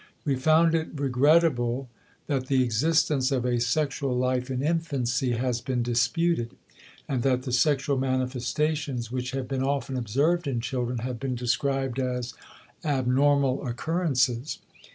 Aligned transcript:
We 0.25 0.35
found 0.35 0.73
it 0.73 0.99
regrettable 0.99 1.87
that 2.25 2.47
the 2.47 2.63
existence 2.63 3.31
of 3.31 3.45
a 3.45 3.59
sexual 3.59 4.17
life 4.17 4.49
in 4.49 4.63
infancy 4.63 5.33
has 5.33 5.61
been 5.61 5.83
disputed, 5.83 6.55
and 7.07 7.21
that 7.21 7.43
the 7.43 7.51
sexual 7.51 7.99
manifestations 7.99 9.11
which 9.11 9.29
have 9.33 9.47
been 9.47 9.61
often 9.61 9.95
observed 9.95 10.47
in 10.47 10.59
children 10.59 11.01
have 11.05 11.19
been 11.19 11.35
described 11.35 11.99
as 11.99 12.33
abnormal 12.83 13.63
occurrences. 13.67 14.57